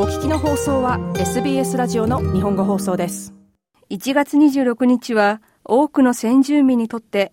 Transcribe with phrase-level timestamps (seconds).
[0.00, 3.34] お聞きの放送は SBS ラジオの日本語放送です。
[3.90, 7.32] 1月26日は多くの先住民にとって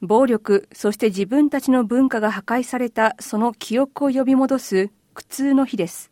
[0.00, 6.10] 暴力そして自分たちの文化が破壊されたその記憶を呼び戻す苦痛の日です。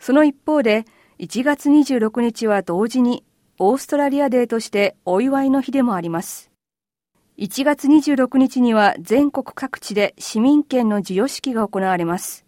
[0.00, 0.84] その一方で
[1.20, 3.22] 1月26日は同時に
[3.60, 6.50] オーストラリアデーとしてお祝いの日でもあります。
[7.38, 12.43] 1月26日には全国各地で市民権の授与式が行われます。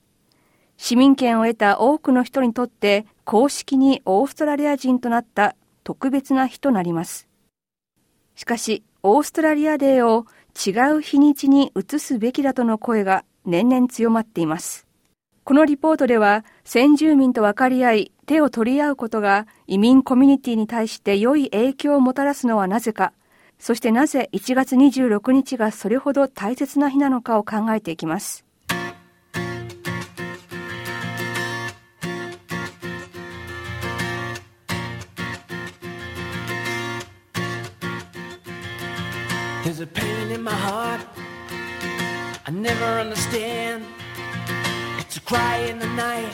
[0.77, 7.29] 市民権を得た多くの人にとって公式にオーストラリア人となった特別な日となります。
[8.35, 10.27] しかし、オーストラリアデーを
[10.57, 14.87] 違う日にちに移すべきだとの声が年々強まっています。
[15.45, 23.13] このリポートでは、先住民と分かり合い、手を取り合うことが移民コミュニティに対して良い影響をもたらすのはなぜか、
[23.59, 28.46] そしてなぜ1月26日がそれほど大切な日なのかを考えていきます。
[39.67, 41.01] There's a pain in my heart
[42.47, 43.85] I never understand
[45.01, 46.31] It's a cry in the night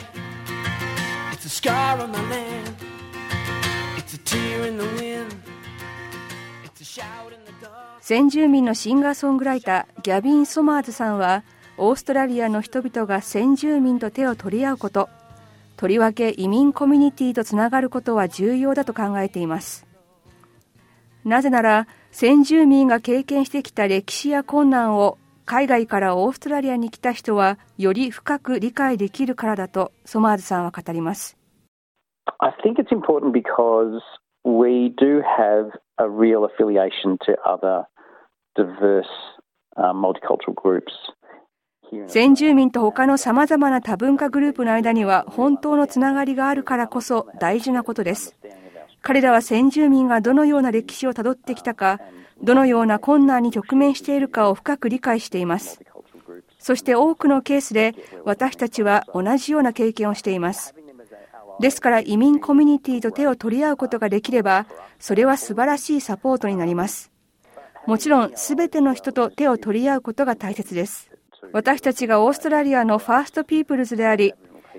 [1.31, 2.75] It's a scar on the land
[3.97, 5.33] It's a tear in the wind
[6.63, 11.43] It's a shout in the dark 先住民のシンガーソングライターギャビン・ソマーズさんは
[11.79, 15.09] オーストラリアの人々が先住民と手を取り合うこと
[15.75, 19.87] とりわけ移民コミュニティとつながることは重要だと考えています
[21.25, 31.35] なぜなら先住民が経験してきた歴史や困難を海外からオーストラリアに来た人はより深く理解できるからだとソマーズさんは語ります。
[32.37, 33.99] I think it's important because
[34.45, 37.87] we do have a real affiliation to other
[38.55, 39.07] diverse、
[39.75, 40.83] uh, multicultural groups.
[42.07, 48.37] 先住民と他のさまざまな多文化グループの間には本当のつながりがあるからこそ大事なことです。
[49.03, 51.99] 彼らは先住民がどのような歴史をたどってきたか、
[52.41, 55.81] どのような困難に直面しているかを深く理解しています。
[56.57, 57.93] そして多くのケースで
[58.23, 60.73] 私たちは同じような経験をしています。
[61.59, 64.65] ですから移民コミュニティと手を取り合うことができれば、
[64.99, 67.11] それは素晴らしいサポートになります。
[67.85, 71.11] もちろん、すべての人と手を取り合うことが大切です。
[71.51, 74.33] 私たちがオーストラリアのファーストピープルズであり、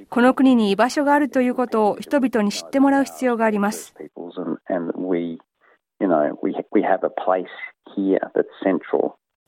[0.08, 3.94] この国に居場所があるということを人々に知ってもらう必要があります。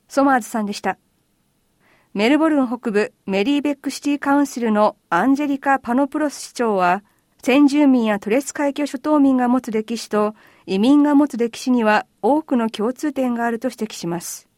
[0.07, 0.97] ソマーズさんでした。
[2.13, 7.03] メルボルン北部メリーベックシティカウンシルのアンジェリカ・パノプロス市長は、
[7.43, 10.33] 先住民やトレス海峡諸島民が持つ歴史と
[10.65, 14.49] 移民が持つ歴史には多くの共通点があると指摘します。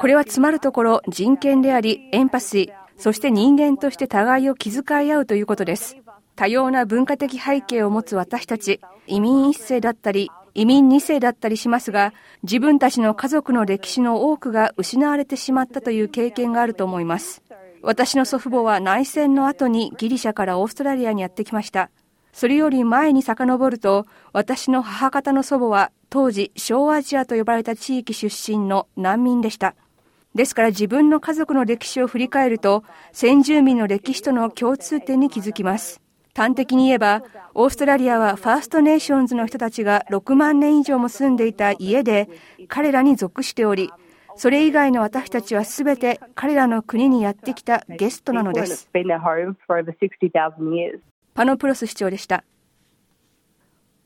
[0.00, 5.96] これはつまるところ人権であり、エンパシー、そして人間として互いを気遣い合うということです。
[6.38, 17.42] 多様な文化的背景を持つ私たち、移民一世だったり、移民二世だったりしますが、自分たちの家族の歴史の多くが失われてしまったという経験があると思います。
[17.82, 21.90] 私の祖父母は内戦の後にギリシャからオーストラリアにやってきました。
[22.32, 29.74] それより前に遡ると、私の母方の祖母は当時小アジアと呼ばれた地域出身の難民でした。
[30.36, 36.00] ですから自分の家族の歴史を振り返ると、先住民の歴史との共通点に気づきます。
[36.38, 42.28] 端的に言えば、オーストラリアはファーストネーションズの人たちが6万年以上も住んでいた家で、
[42.68, 43.90] 彼らに属しており、
[44.36, 48.88] それ以外の私たちはすべて彼らの国にやってきたゲストなのです。
[51.34, 52.44] パノプロス市長でした。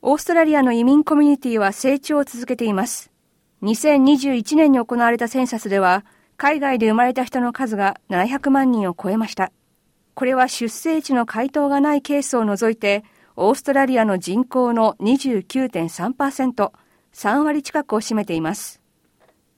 [0.01, 3.11] オーストラリアの移民コミュニティは成長を続けています。
[3.61, 6.03] 2021年に行われたセンサスでは、
[6.35, 9.51] 海外で生まれた人の数が700万人を超えました。
[10.15, 13.03] これは出生地の回答がないケースを除いて、
[13.35, 16.71] オーストラリアの人口の29.3%、
[17.13, 18.81] 3割近くを占めています。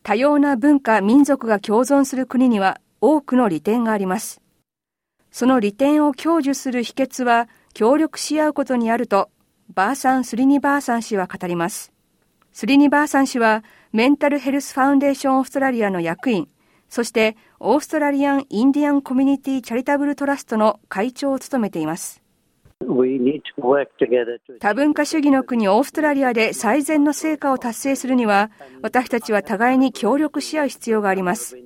[0.04, 4.42] 多様な文化、民族が共存する国には多くの利点があります。
[5.32, 9.30] その利点を享受する秘訣は協力し合うことにあると、
[9.74, 11.92] バーサン・スリニバーサン氏は語ります。
[12.54, 16.48] スリニバーサン氏はメンタルヘルスファウンデーションオーストラリアの役員、
[16.88, 17.36] そして
[17.68, 22.22] オーストラリアン・インディアン・コミュニティ・チャリタブル・トラストの会長を務めています。
[24.60, 28.52] 多文化主義の国オーストラリアで最善の成果を達成するには、
[28.84, 31.58] 私たちは互いに協力し合う必要があります。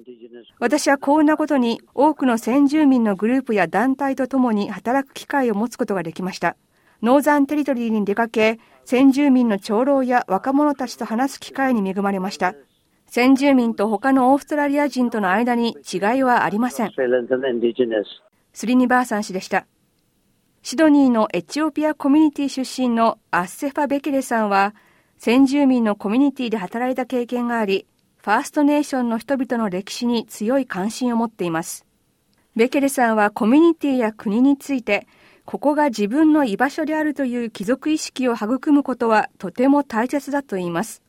[0.57, 6.55] 私は幸運なことに多くの先住民のグループや団体と共に働く機会を持つことができました。
[7.01, 12.55] ノーザンテリトリーに出かけ、先住民の長老や若者たちと話す機会に恵まれました。
[13.09, 16.91] 先住民と他のオーストラリア人との間に違いはありません。
[18.53, 19.65] スリニバーサン氏でした。
[20.61, 24.75] シドニーのエチオピアコミュニティ出身のアッセファ・ベケレさんは、
[25.17, 31.87] 先住民のコミュニティで働いた経験があり、ファーストネーションの人々の歴史に強い関心を持っています。
[32.55, 35.07] ベケレさんはコミュニティや国について、
[35.45, 41.01] ここが自分の居場所であるという貴族意識を育むことはとても大切だと言います。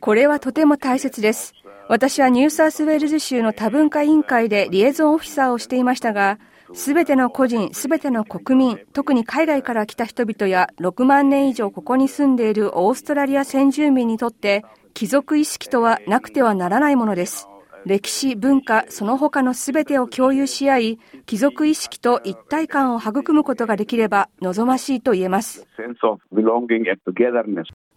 [0.00, 1.54] これはとても大切です。
[1.88, 6.38] 私はニューサースウェールズ州の多文化委員会でリエゾンオフィサーをしていましたが、
[6.74, 14.64] すべての個人、すべての国民、特に海外から来た人々や6万年以上ここに住んでいるオーストラリア先住民にとって、
[14.94, 17.48] 貴族意識とはなくてはならないものです。
[17.84, 25.66] 歴史、文化、その他のすべてを共有し合い、貴族意識と一体感を育むことができれば望ましいと言えます。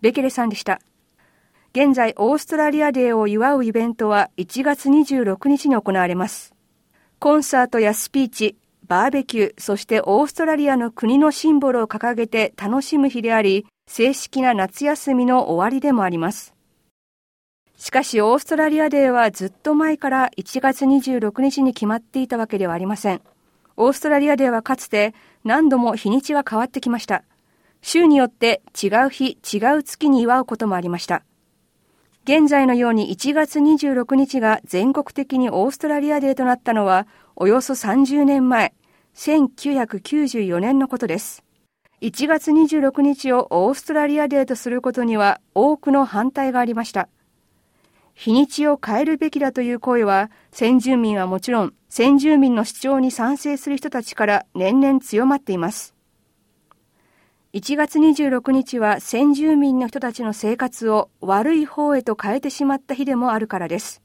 [0.02, 0.80] ベケレさんでした。
[1.72, 6.56] 現在、オーストラリアデーを祝うイベントは1月26日に行われます。
[7.20, 16.55] コンサートやスピーチ、バーベキュー、そしてオーストラリアの国のシンボルを掲げて楽しむ日であり、正式な夏休みの終わりでもあります。
[17.77, 23.22] しかし、オーストラリアデーはずっと前から1月26日に決まっていたわけではありません。
[23.77, 25.13] オーストラリアデーはかつて
[25.44, 27.24] 何度も日にちが変わってきました。
[27.81, 31.24] 週によって違う日、違う月に祝うこともありました。
[32.24, 37.06] 現在のように1月26日が全国的にオーストラリアデーとなったのは
[37.36, 38.74] およそ30年前、
[39.16, 41.44] 1994年のことです。
[42.01, 47.10] 1月26日をオーストラリアデーとすることには多くの反対がありました。
[48.16, 55.94] 日にちを変えるべきだという声は、先住民はもちろん、先住民の主張に賛成する人たちから年々強まっています。
[57.54, 64.02] 1月26日は先住民の人たちの生活を悪い方へと変えてしまった日でもあるからです。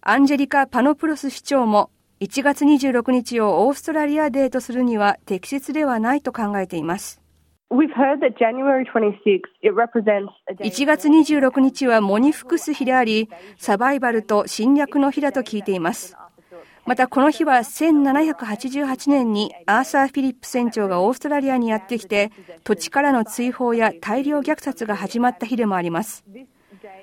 [0.00, 7.20] アンジェリカ・パノプロス市長も1月26日をオーストラリアデーとするには適切ではないと考えています。
[10.60, 13.28] 1月26日はモニフクス日であり、
[13.58, 16.16] サバイバルと侵略の日だと聞いています。
[16.84, 22.30] またこの日は1788年にアーサー・フィリップ船長がオーストラリアにやってきて、
[22.62, 26.24] 土地からの追放や大量虐殺が始まった日でもあります。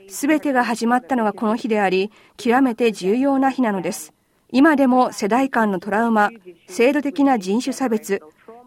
[0.07, 4.13] すべてが始まったのがこの日であり、極めて重要な日なのです。
[4.55, 6.29] 今でも世代間のトラウマ、
[6.67, 8.21] 制度的な人種差別、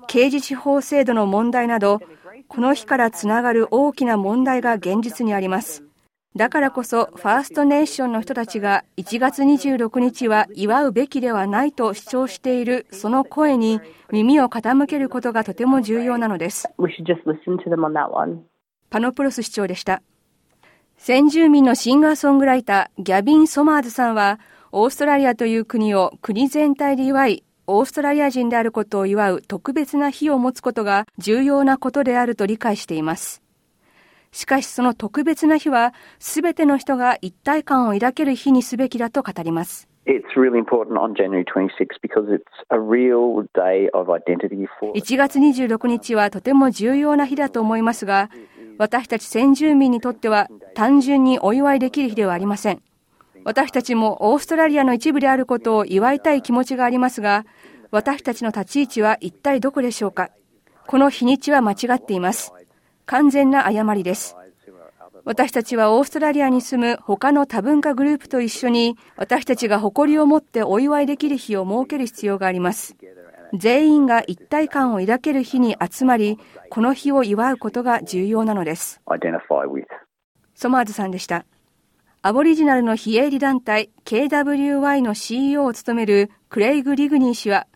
[0.06, 2.00] 刑事司法制度の問題など、
[2.48, 5.82] この日からつながる大きな問題が現実にあります。
[6.36, 13.80] だからこそ、ファーストネーションの人たちが1月26日は祝うべきではないと主張しているその声に
[14.12, 16.68] 耳を傾けることがとても重要なのです。
[18.90, 20.02] パノプロス市長でした。
[20.98, 24.38] 先住民のシンガーソングライター、ギャビン・ソマーズさんは、
[24.72, 33.42] オーストラリアという国を国全体で祝い、オーストラリア人であることを祝う特別な日を持つことが重要なことであると理解しています。
[34.30, 39.88] しかしその特別な日は、すべての人が一体感を抱ける日にすべきだと語ります。
[44.94, 48.30] 1月26日はとても重要な日だと思いますが、
[48.78, 52.82] 私たち先住民にとっては単純にお祝いできる日ではありません。
[53.46, 57.46] 私たちもオーストラリアの一部であることを祝いたい気持ちがありますが、
[57.92, 60.30] 私たちの立ち位置は一体どこでしょうか？
[60.88, 62.52] この日にちは間違っています。
[63.04, 64.36] 完全な誤りです。
[65.24, 72.96] 私たちはオーストラリアに住む他の多文化グループと一緒に私たちが誇りを持ってお祝いできる日を設ける必要があります。
[73.54, 79.00] 全員が一体感を抱ける日に集まり、この日を祝うことが重要なのです。
[80.56, 81.44] ソマーズさんでした。
[82.26, 87.68] アボリジナルの非営利団体 KWY の CEO を務めるクレイグ・リグニー氏は、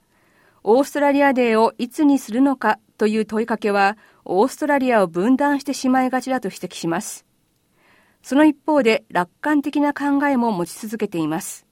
[0.65, 7.25] オーストラリアデーをいつにするのかという問いかけは、オーストラリアを分断してしまいがちだと指摘します。
[8.23, 11.65] その一方で楽観的な考えも持ち続けています。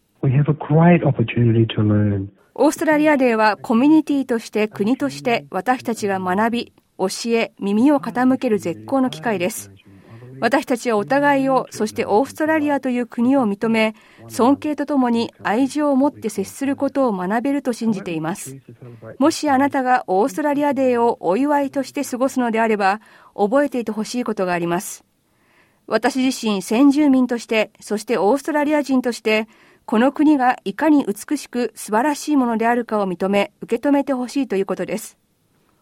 [2.55, 9.73] オーストラリアデーはコミュニティとして国として私たちが学び、教え、耳を傾ける絶好の機会です。
[10.41, 13.95] 私たちはお互いを、そしてオーストラリアという国を認め、
[14.29, 18.57] 尊敬とともに愛情を持って接することを学べると信じています。
[19.19, 23.01] もしあなたがオーストラリアデーをお祝いとして過ごすのであれば、
[23.35, 25.05] 覚えていてほしいことがあります。
[25.87, 29.49] 私自身先住民として、そしてオーストラリア人として、
[29.87, 35.17] この国がいかに美しく素晴らしいものであるかを認め、受け止めてほしいということです。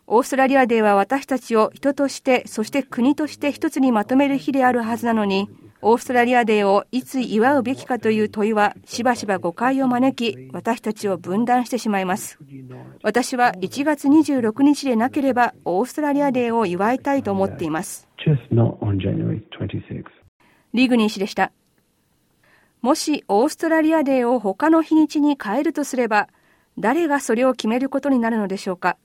[0.09, 5.51] オーストラリアデーは私たちを人として、そして国として一つにまとめる日であるはずなのに、
[5.83, 12.39] オーストラリアデーをいつ祝うべきかという問いはしばしば誤解を招き、私たちを分断してしまいます。
[13.03, 18.09] 私は1月26日でなければオーストラリアデーを祝いたいと思っています。
[20.73, 21.51] リグニー氏でした。
[22.81, 26.29] もしオーストラリアデーを他の日にちに変えるとすれば、
[26.79, 28.97] 誰がそれを決めることになるのでしょうか？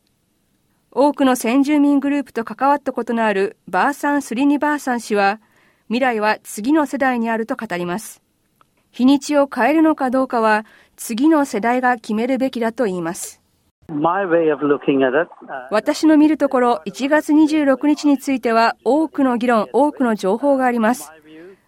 [0.93, 5.39] 多くの先住民グループと関わったことのあるバーサン・スリニバーサン氏は、
[5.87, 8.21] 未来は次の世代にあると語ります。
[8.91, 10.65] 日にちを変えるのかどうかは、
[10.97, 13.41] 次の世代が決めるべきだと言います。
[15.71, 21.09] 私の見るところ、1月26日については多くの議論、多くの情報があります。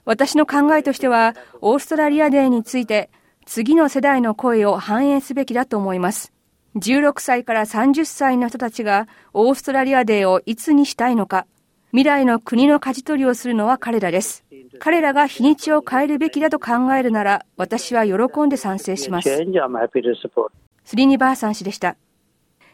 [0.04, 3.10] 私の考えとしては、オーストラリアデーについて、
[3.46, 6.34] 次の世代の声を反映すべきだと思います。
[6.76, 11.46] 16歳から30歳の人たちがオーストラリアデーをいつにしたいのか、
[11.92, 14.44] 未来の国の舵取りをするのは彼らです。
[14.80, 19.30] 彼らが日にちを変えるべきだと考えるなら、私は喜んで賛成します。
[19.30, 19.44] ス
[20.96, 21.96] リニバーサン氏でした。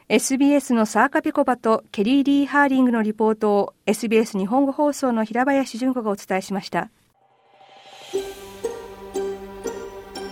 [0.07, 6.89] SBS のサーカピコバとケリー・リー・ハーリングのリポートを SBS 日本語放送の平林純子がお伝えしました。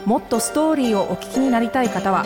[0.06, 2.26] もっとストーリーをお聞きになりたい方は